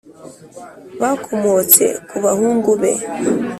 Bakomotse 1.01 1.85
ku 2.09 2.15
bahungu 2.23 2.71
be 2.79 2.91